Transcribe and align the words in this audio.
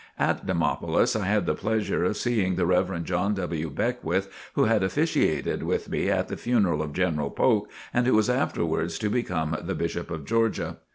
At 0.17 0.47
Demopolis 0.47 1.15
I 1.15 1.25
had 1.27 1.45
the 1.45 1.53
pleasure 1.53 2.03
of 2.03 2.17
seeing 2.17 2.55
the 2.55 2.65
Rev. 2.65 3.03
John 3.03 3.35
W. 3.35 3.69
Beckwith, 3.69 4.33
who 4.55 4.63
had 4.63 4.81
officiated 4.81 5.61
with 5.61 5.89
me 5.89 6.09
at 6.09 6.27
the 6.27 6.37
funeral 6.37 6.81
of 6.81 6.91
General 6.91 7.29
Polk 7.29 7.69
and 7.93 8.07
who 8.07 8.15
was 8.15 8.27
afterwards 8.27 8.97
to 8.97 9.11
become 9.11 9.55
the 9.61 9.75
Bishop 9.75 10.09
of 10.09 10.25
Georgia. 10.25 10.77